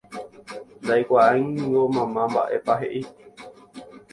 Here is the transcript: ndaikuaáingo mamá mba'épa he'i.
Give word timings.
ndaikuaáingo 0.83 1.81
mamá 1.95 2.21
mba'épa 2.31 2.73
he'i. 2.81 3.01